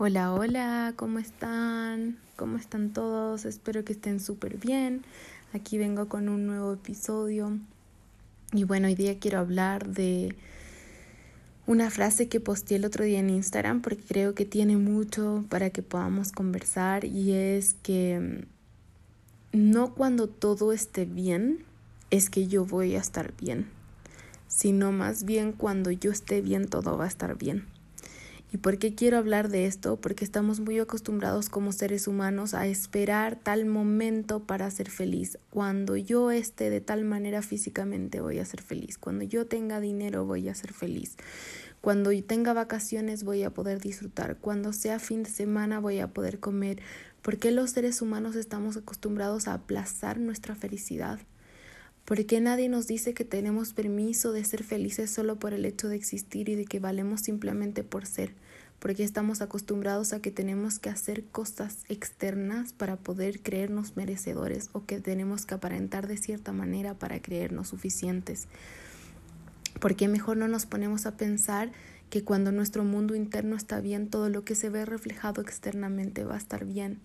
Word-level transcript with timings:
Hola, 0.00 0.32
hola, 0.32 0.92
¿cómo 0.94 1.18
están? 1.18 2.18
¿Cómo 2.36 2.56
están 2.56 2.92
todos? 2.92 3.44
Espero 3.44 3.84
que 3.84 3.94
estén 3.94 4.20
súper 4.20 4.56
bien. 4.56 5.02
Aquí 5.52 5.76
vengo 5.76 6.08
con 6.08 6.28
un 6.28 6.46
nuevo 6.46 6.74
episodio. 6.74 7.58
Y 8.52 8.62
bueno, 8.62 8.86
hoy 8.86 8.94
día 8.94 9.18
quiero 9.18 9.40
hablar 9.40 9.88
de 9.88 10.36
una 11.66 11.90
frase 11.90 12.28
que 12.28 12.38
posteé 12.38 12.76
el 12.76 12.84
otro 12.84 13.02
día 13.04 13.18
en 13.18 13.28
Instagram 13.28 13.82
porque 13.82 14.04
creo 14.04 14.36
que 14.36 14.44
tiene 14.44 14.76
mucho 14.76 15.44
para 15.48 15.70
que 15.70 15.82
podamos 15.82 16.30
conversar 16.30 17.04
y 17.04 17.32
es 17.32 17.74
que 17.82 18.46
mm, 19.52 19.70
no 19.72 19.96
cuando 19.96 20.28
todo 20.28 20.72
esté 20.72 21.06
bien 21.06 21.64
es 22.12 22.30
que 22.30 22.46
yo 22.46 22.64
voy 22.64 22.94
a 22.94 23.00
estar 23.00 23.34
bien, 23.36 23.66
sino 24.46 24.92
más 24.92 25.24
bien 25.24 25.50
cuando 25.50 25.90
yo 25.90 26.12
esté 26.12 26.40
bien 26.40 26.68
todo 26.68 26.96
va 26.96 27.06
a 27.06 27.08
estar 27.08 27.36
bien. 27.36 27.66
¿Y 28.50 28.56
por 28.56 28.78
qué 28.78 28.94
quiero 28.94 29.18
hablar 29.18 29.50
de 29.50 29.66
esto? 29.66 30.00
Porque 30.00 30.24
estamos 30.24 30.60
muy 30.60 30.78
acostumbrados 30.78 31.50
como 31.50 31.70
seres 31.70 32.08
humanos 32.08 32.54
a 32.54 32.66
esperar 32.66 33.36
tal 33.36 33.66
momento 33.66 34.40
para 34.40 34.70
ser 34.70 34.88
feliz. 34.88 35.38
Cuando 35.50 35.98
yo 35.98 36.30
esté 36.30 36.70
de 36.70 36.80
tal 36.80 37.04
manera 37.04 37.42
físicamente 37.42 38.22
voy 38.22 38.38
a 38.38 38.46
ser 38.46 38.62
feliz. 38.62 38.96
Cuando 38.96 39.24
yo 39.24 39.46
tenga 39.46 39.80
dinero 39.80 40.24
voy 40.24 40.48
a 40.48 40.54
ser 40.54 40.72
feliz. 40.72 41.16
Cuando 41.82 42.10
tenga 42.22 42.54
vacaciones 42.54 43.22
voy 43.22 43.42
a 43.42 43.50
poder 43.50 43.80
disfrutar. 43.80 44.38
Cuando 44.38 44.72
sea 44.72 44.98
fin 44.98 45.24
de 45.24 45.30
semana 45.30 45.78
voy 45.78 45.98
a 45.98 46.08
poder 46.08 46.40
comer. 46.40 46.80
¿Por 47.20 47.36
qué 47.36 47.50
los 47.50 47.72
seres 47.72 48.00
humanos 48.00 48.34
estamos 48.34 48.78
acostumbrados 48.78 49.46
a 49.46 49.54
aplazar 49.54 50.18
nuestra 50.18 50.54
felicidad? 50.54 51.20
¿Por 52.08 52.24
qué 52.24 52.40
nadie 52.40 52.70
nos 52.70 52.86
dice 52.86 53.12
que 53.12 53.26
tenemos 53.26 53.74
permiso 53.74 54.32
de 54.32 54.42
ser 54.42 54.64
felices 54.64 55.10
solo 55.10 55.38
por 55.38 55.52
el 55.52 55.66
hecho 55.66 55.90
de 55.90 55.96
existir 55.96 56.48
y 56.48 56.54
de 56.54 56.64
que 56.64 56.80
valemos 56.80 57.20
simplemente 57.20 57.84
por 57.84 58.06
ser? 58.06 58.32
Porque 58.78 59.04
estamos 59.04 59.42
acostumbrados 59.42 60.14
a 60.14 60.22
que 60.22 60.30
tenemos 60.30 60.78
que 60.78 60.88
hacer 60.88 61.24
cosas 61.24 61.84
externas 61.90 62.72
para 62.72 62.96
poder 62.96 63.42
creernos 63.42 63.94
merecedores 63.94 64.70
o 64.72 64.86
que 64.86 65.00
tenemos 65.00 65.44
que 65.44 65.56
aparentar 65.56 66.06
de 66.06 66.16
cierta 66.16 66.50
manera 66.50 66.94
para 66.94 67.20
creernos 67.20 67.68
suficientes. 67.68 68.48
¿Por 69.78 69.94
qué 69.94 70.08
mejor 70.08 70.38
no 70.38 70.48
nos 70.48 70.64
ponemos 70.64 71.04
a 71.04 71.18
pensar 71.18 71.72
que 72.08 72.24
cuando 72.24 72.52
nuestro 72.52 72.84
mundo 72.84 73.16
interno 73.16 73.54
está 73.54 73.82
bien, 73.82 74.08
todo 74.08 74.30
lo 74.30 74.44
que 74.44 74.54
se 74.54 74.70
ve 74.70 74.86
reflejado 74.86 75.42
externamente 75.42 76.24
va 76.24 76.36
a 76.36 76.38
estar 76.38 76.64
bien? 76.64 77.00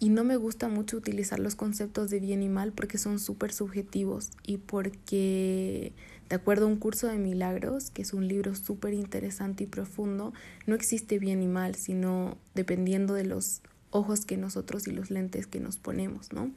Y 0.00 0.10
no 0.10 0.22
me 0.22 0.36
gusta 0.36 0.68
mucho 0.68 0.96
utilizar 0.96 1.40
los 1.40 1.56
conceptos 1.56 2.08
de 2.08 2.20
bien 2.20 2.42
y 2.42 2.48
mal 2.48 2.72
porque 2.72 2.98
son 2.98 3.18
súper 3.18 3.52
subjetivos 3.52 4.30
y 4.46 4.58
porque, 4.58 5.92
de 6.28 6.36
acuerdo 6.36 6.66
a 6.66 6.68
un 6.68 6.76
curso 6.76 7.08
de 7.08 7.18
milagros, 7.18 7.90
que 7.90 8.02
es 8.02 8.12
un 8.12 8.28
libro 8.28 8.54
súper 8.54 8.94
interesante 8.94 9.64
y 9.64 9.66
profundo, 9.66 10.32
no 10.66 10.76
existe 10.76 11.18
bien 11.18 11.42
y 11.42 11.48
mal, 11.48 11.74
sino 11.74 12.38
dependiendo 12.54 13.14
de 13.14 13.24
los 13.24 13.60
ojos 13.90 14.24
que 14.24 14.36
nosotros 14.36 14.86
y 14.86 14.92
los 14.92 15.10
lentes 15.10 15.46
que 15.48 15.58
nos 15.58 15.78
ponemos, 15.78 16.32
¿no? 16.32 16.52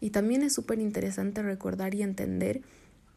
Y 0.00 0.10
también 0.10 0.42
es 0.42 0.52
súper 0.52 0.78
interesante 0.78 1.42
recordar 1.42 1.94
y 1.94 2.02
entender 2.02 2.60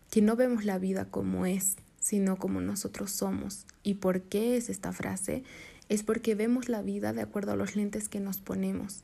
que 0.10 0.22
no 0.22 0.38
vemos 0.38 0.64
la 0.64 0.78
vida 0.78 1.06
como 1.06 1.46
es, 1.46 1.76
sino 2.00 2.38
como 2.38 2.62
nosotros 2.62 3.12
somos. 3.12 3.66
¿Y 3.84 3.96
por 3.96 4.22
qué 4.22 4.56
es 4.56 4.70
esta 4.70 4.94
frase? 4.94 5.44
Es 5.90 6.04
porque 6.04 6.36
vemos 6.36 6.70
la 6.70 6.82
vida 6.82 7.12
de 7.12 7.22
acuerdo 7.22 7.52
a 7.52 7.58
los 7.58 7.76
lentes 7.76 8.08
que 8.08 8.22
nos 8.22 8.40
ponemos. 8.40 9.04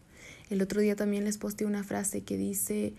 El 0.49 0.61
otro 0.61 0.81
día 0.81 0.95
también 0.95 1.23
les 1.23 1.37
posté 1.37 1.65
una 1.65 1.83
frase 1.83 2.21
que 2.21 2.37
dice 2.37 2.93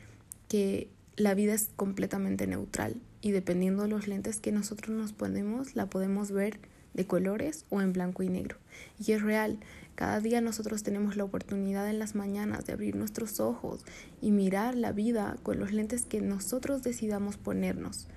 que 0.49 0.89
la 1.17 1.35
vida 1.35 1.55
es 1.55 1.71
completamente 1.77 2.47
neutral 2.47 2.97
y 3.21 3.31
dependiendo 3.31 3.85
de 3.85 3.89
los 3.89 4.09
lentes 4.09 4.41
que 4.41 4.53
nosotros 4.53 4.97
nos 4.97 5.13
ponemos, 5.13 5.77
la 5.77 5.87
podemos 5.87 6.31
ver 6.31 6.59
de 6.95 7.07
colores 7.07 7.65
o 7.71 7.81
en 7.81 7.93
blanco 7.93 8.23
y 8.23 8.29
negro. 8.29 8.57
Y 9.05 9.13
es 9.13 9.23
real, 9.23 9.59
cada 9.95 10.21
día 10.21 10.41
nosotros 10.41 10.83
tenemos 10.83 11.17
la 11.17 11.25
oportunidad 11.25 11.89
en 11.89 11.99
las 11.99 12.15
mañanas 12.15 12.67
de 12.67 12.73
abrir 12.73 12.97
nuestros 12.97 13.41
ojos 13.41 13.85
y 14.21 14.31
mirar 14.31 14.75
la 14.75 14.93
vida 14.93 15.37
con 15.43 15.61
los 15.61 15.73
lentes 15.73 16.05
que 16.05 16.21
nosotros 16.21 16.83
decidamos 16.83 17.37
ponernos. 17.37 18.09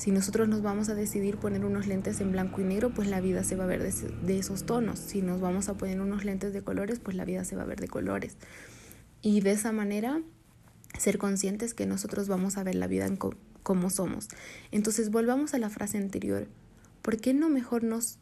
Si 0.00 0.12
nosotros 0.12 0.48
nos 0.48 0.62
vamos 0.62 0.88
a 0.88 0.94
decidir 0.94 1.36
poner 1.36 1.62
unos 1.62 1.86
lentes 1.86 2.22
en 2.22 2.32
blanco 2.32 2.62
y 2.62 2.64
negro, 2.64 2.88
pues 2.88 3.06
la 3.06 3.20
vida 3.20 3.44
se 3.44 3.54
va 3.54 3.64
a 3.64 3.66
ver 3.66 3.82
de, 3.82 4.38
esos 4.38 4.64
tonos. 4.64 4.98
Si 4.98 5.20
nos 5.20 5.42
vamos 5.42 5.68
a 5.68 5.74
poner 5.74 6.00
unos 6.00 6.24
lentes 6.24 6.54
de 6.54 6.62
colores, 6.62 6.98
pues 7.00 7.18
la 7.18 7.26
vida 7.26 7.44
se 7.44 7.54
va 7.54 7.64
a 7.64 7.66
ver 7.66 7.80
de 7.80 7.88
colores. 7.88 8.38
Y 9.20 9.42
de 9.42 9.50
esa 9.50 9.72
manera 9.72 10.22
ser 10.98 11.18
conscientes 11.18 11.74
que 11.74 11.84
nosotros 11.84 12.28
vamos 12.28 12.56
a 12.56 12.62
ver 12.62 12.76
la 12.76 12.86
vida 12.86 13.10
como 13.62 13.90
somos. 13.90 14.28
Entonces 14.70 15.10
volvamos 15.10 15.52
a 15.52 15.58
la 15.58 15.68
frase 15.68 15.98
anterior. 15.98 16.48
¿Por 17.02 17.18
qué 17.18 17.34
no 17.34 17.50
mejor 17.50 17.84
nos 17.84 18.18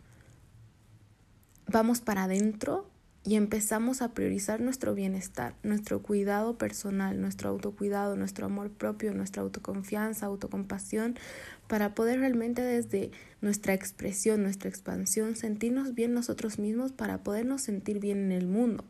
vamos 1.69 2.01
para 2.01 2.25
adentro 2.25 2.91
y 3.25 3.37
empezamos 3.37 4.01
a 4.01 4.15
priorizar 4.15 4.61
nuestro 4.61 4.95
bienestar, 4.95 5.55
nuestro 5.63 6.03
cuidado 6.03 6.57
personal, 6.57 7.21
nuestro 7.21 7.51
autocuidado, 7.51 8.17
nuestro 8.17 8.47
amor 8.47 8.71
propio, 8.71 9.13
nuestra 9.13 9.43
autoconfianza, 9.43 10.27
autocompasión, 10.27 11.19
para 11.67 11.95
poder 11.95 12.21
realmente 12.21 12.63
desde 12.63 13.11
nuestra 13.43 13.75
expresión, 13.75 14.43
nuestra 14.43 14.71
expansión, 14.71 15.37
sentirnos 15.37 15.95
bien 15.95 16.15
nosotros 16.15 16.59
mismos 16.59 16.93
para 16.93 17.23
podernos 17.23 17.63
sentir 17.63 18.01
bien 18.01 18.19
en 18.19 18.33
el 18.33 18.47
mundo 18.47 18.85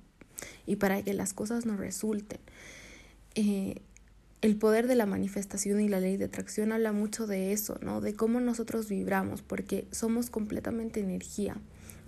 y 0.67 0.77
para 0.77 1.03
que 1.03 1.15
las 1.15 1.35
cosas 1.35 1.67
nos 1.67 1.79
resulten. 1.79 2.39
Eh, 3.35 3.83
el 4.41 4.57
poder 4.57 4.87
de 4.87 4.95
la 4.95 5.07
manifestación 5.07 5.81
y 5.81 5.89
la 5.89 5.99
ley 5.99 6.17
de 6.17 6.27
atracción 6.27 6.71
habla 6.71 6.93
mucho 6.93 7.27
de 7.27 7.53
eso, 7.53 7.79
¿no? 7.83 8.01
De 8.01 8.15
cómo 8.15 8.39
nosotros 8.39 8.89
vibramos, 8.89 9.43
porque 9.43 9.89
somos 9.91 10.31
completamente 10.31 11.01
energía 11.01 11.57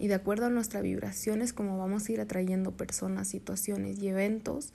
y 0.00 0.08
de 0.08 0.14
acuerdo 0.14 0.46
a 0.46 0.50
nuestra 0.50 0.80
vibración 0.80 1.42
es 1.42 1.52
como 1.52 1.76
vamos 1.76 2.08
a 2.08 2.12
ir 2.12 2.22
atrayendo 2.22 2.72
personas, 2.72 3.28
situaciones 3.28 3.98
y 3.98 4.08
eventos. 4.08 4.72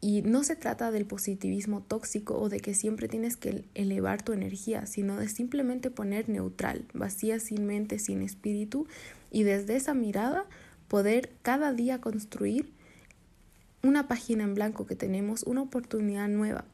Y 0.00 0.22
no 0.22 0.42
se 0.42 0.56
trata 0.56 0.90
del 0.90 1.04
positivismo 1.04 1.82
tóxico 1.82 2.38
o 2.38 2.48
de 2.48 2.60
que 2.60 2.72
siempre 2.72 3.08
tienes 3.08 3.36
que 3.36 3.64
elevar 3.74 4.22
tu 4.22 4.32
energía, 4.32 4.86
sino 4.86 5.18
de 5.18 5.28
simplemente 5.28 5.90
poner 5.90 6.30
neutral, 6.30 6.86
vacía 6.94 7.38
sin 7.40 7.66
mente, 7.66 7.98
sin 7.98 8.22
espíritu, 8.22 8.86
y 9.30 9.42
desde 9.42 9.76
esa 9.76 9.92
mirada 9.92 10.46
poder 10.88 11.30
cada 11.42 11.74
día 11.74 12.00
construir 12.00 12.72
una 13.82 14.08
página 14.08 14.44
en 14.44 14.54
blanco 14.54 14.86
que 14.86 14.96
tenemos, 14.96 15.42
una 15.42 15.60
oportunidad 15.60 16.28
nueva. 16.28 16.64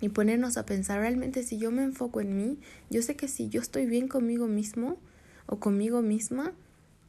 Y 0.00 0.08
ponernos 0.08 0.56
a 0.56 0.66
pensar 0.66 1.00
realmente 1.00 1.44
si 1.44 1.56
yo 1.58 1.70
me 1.70 1.84
enfoco 1.84 2.20
en 2.20 2.36
mí, 2.36 2.58
yo 2.90 3.00
sé 3.02 3.14
que 3.14 3.28
si 3.28 3.48
yo 3.48 3.60
estoy 3.60 3.86
bien 3.86 4.08
conmigo 4.08 4.48
mismo, 4.48 4.98
o 5.48 5.58
conmigo 5.58 6.02
misma, 6.02 6.52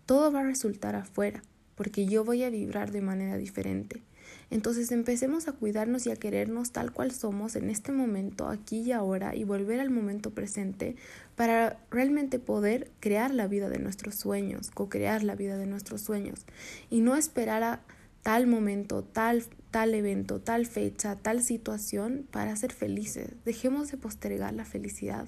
todo 0.05 0.31
va 0.31 0.39
a 0.39 0.44
resultar 0.44 0.95
afuera, 0.95 1.44
porque 1.75 2.07
yo 2.07 2.23
voy 2.23 2.44
a 2.44 2.50
vibrar 2.50 2.91
de 2.91 3.01
manera 3.01 3.38
diferente. 3.38 4.01
Entonces 4.50 4.91
empecemos 4.91 5.47
a 5.47 5.51
cuidarnos 5.51 6.07
y 6.07 6.11
a 6.11 6.16
querernos 6.16 6.72
tal 6.72 6.91
cual 6.91 7.11
somos 7.11 7.55
en 7.55 7.69
este 7.69 7.91
momento, 7.91 8.47
aquí 8.47 8.79
y 8.79 8.91
ahora, 8.91 9.35
y 9.35 9.44
volver 9.44 9.79
al 9.79 9.91
momento 9.91 10.31
presente 10.31 10.95
para 11.35 11.77
realmente 11.91 12.39
poder 12.39 12.89
crear 13.00 13.33
la 13.33 13.47
vida 13.47 13.69
de 13.69 13.79
nuestros 13.79 14.15
sueños, 14.15 14.71
co-crear 14.71 15.24
la 15.24 15.36
vida 15.36 15.57
de 15.57 15.68
nuestros 15.68 16.01
sueños, 16.01 16.45
y 16.89 17.01
no 17.01 17.15
esperar 17.15 17.63
a 17.63 17.81
tal 18.24 18.47
momento, 18.47 19.03
tal, 19.03 19.44
tal 19.71 19.94
evento, 19.94 20.39
tal 20.39 20.65
fecha, 20.65 21.15
tal 21.15 21.44
situación 21.44 22.27
para 22.31 22.56
ser 22.56 22.74
felices. 22.74 23.30
Dejemos 23.45 23.91
de 23.91 23.97
postergar 23.97 24.53
la 24.53 24.65
felicidad. 24.65 25.27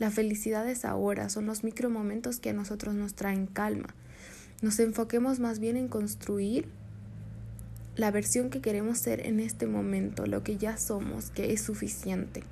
La 0.00 0.10
felicidad 0.10 0.66
es 0.66 0.86
ahora, 0.86 1.28
son 1.28 1.44
los 1.44 1.62
micromomentos 1.62 2.40
que 2.40 2.50
a 2.50 2.54
nosotros 2.54 2.94
nos 2.94 3.14
traen 3.14 3.46
calma. 3.46 3.94
Nos 4.62 4.80
enfoquemos 4.80 5.40
más 5.40 5.58
bien 5.58 5.76
en 5.76 5.88
construir 5.88 6.66
la 7.96 8.10
versión 8.10 8.48
que 8.48 8.62
queremos 8.62 8.96
ser 8.96 9.26
en 9.26 9.40
este 9.40 9.66
momento, 9.66 10.24
lo 10.26 10.42
que 10.42 10.56
ya 10.56 10.78
somos, 10.78 11.28
que 11.30 11.52
es 11.52 11.60
suficiente. 11.60 12.42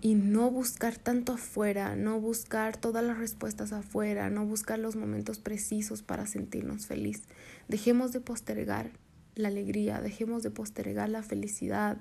Y 0.00 0.16
no 0.16 0.50
buscar 0.50 0.96
tanto 0.96 1.34
afuera, 1.34 1.94
no 1.94 2.20
buscar 2.20 2.76
todas 2.76 3.04
las 3.04 3.18
respuestas 3.18 3.72
afuera, 3.72 4.28
no 4.28 4.44
buscar 4.44 4.80
los 4.80 4.96
momentos 4.96 5.38
precisos 5.38 6.02
para 6.02 6.26
sentirnos 6.26 6.86
feliz. 6.86 7.22
Dejemos 7.68 8.10
de 8.10 8.20
postergar 8.20 8.90
la 9.36 9.48
alegría, 9.48 10.00
dejemos 10.00 10.42
de 10.42 10.50
postergar 10.50 11.10
la 11.10 11.22
felicidad, 11.22 11.98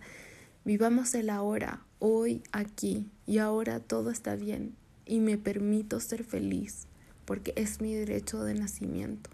Vivamos 0.67 1.15
el 1.15 1.29
ahora, 1.29 1.85
hoy, 1.99 2.41
aquí 2.51 3.05
y 3.25 3.39
ahora 3.39 3.79
todo 3.79 4.11
está 4.11 4.35
bien 4.35 4.75
y 5.05 5.19
me 5.19 5.37
permito 5.37 5.99
ser 5.99 6.23
feliz 6.23 6.87
porque 7.25 7.53
es 7.55 7.81
mi 7.81 7.93
derecho 7.93 8.43
de 8.43 8.53
nacimiento. 8.53 9.29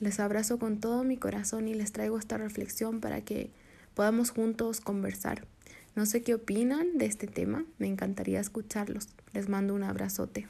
Les 0.00 0.18
abrazo 0.18 0.58
con 0.58 0.80
todo 0.80 1.04
mi 1.04 1.16
corazón 1.16 1.68
y 1.68 1.74
les 1.74 1.92
traigo 1.92 2.18
esta 2.18 2.38
reflexión 2.38 3.00
para 3.00 3.20
que 3.20 3.50
podamos 3.94 4.30
juntos 4.30 4.80
conversar. 4.80 5.46
No 5.94 6.06
sé 6.06 6.22
qué 6.22 6.34
opinan 6.34 6.98
de 6.98 7.06
este 7.06 7.26
tema, 7.26 7.64
me 7.78 7.86
encantaría 7.86 8.40
escucharlos. 8.40 9.08
Les 9.32 9.48
mando 9.48 9.74
un 9.74 9.82
abrazote. 9.82 10.46